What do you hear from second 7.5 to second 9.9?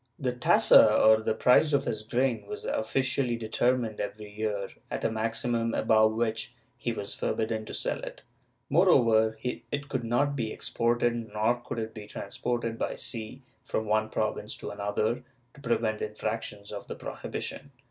to sell it; moreover it